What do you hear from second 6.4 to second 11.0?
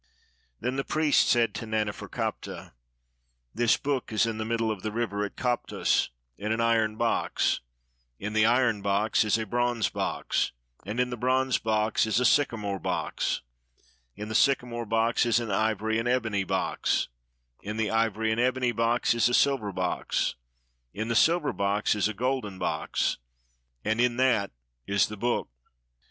an iron box; in the iron box is a bronze box; in